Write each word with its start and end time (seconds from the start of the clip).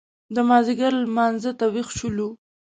د 0.35 0.37
مازیګر 0.49 0.91
لمانځه 1.03 1.51
ته 1.59 1.65
وېښ 1.73 1.89
شولو. 1.97 2.27